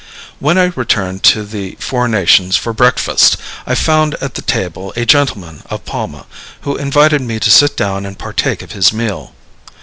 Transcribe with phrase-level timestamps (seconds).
[0.39, 5.05] When I returned to the Four Nations for breakfast, I found at the table a
[5.05, 6.25] gentleman of Palma,
[6.61, 9.35] who invited me to sit down and partake of his meal.